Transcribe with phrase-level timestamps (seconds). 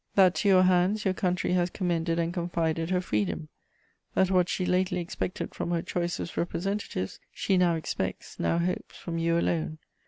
[0.15, 3.49] that to your hands your country has commended and confided her freedom:
[4.15, 9.19] that what she lately expected from her choicest representatives she now expects, now hopes, from
[9.19, 9.77] you alone.